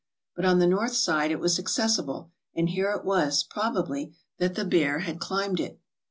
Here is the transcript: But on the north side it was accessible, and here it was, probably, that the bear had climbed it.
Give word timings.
But 0.35 0.45
on 0.45 0.57
the 0.57 0.65
north 0.65 0.95
side 0.95 1.29
it 1.29 1.39
was 1.39 1.59
accessible, 1.59 2.31
and 2.55 2.69
here 2.69 2.89
it 2.91 3.05
was, 3.05 3.43
probably, 3.43 4.15
that 4.39 4.55
the 4.55 4.65
bear 4.65 4.97
had 5.01 5.19
climbed 5.19 5.59
it. 5.59 5.79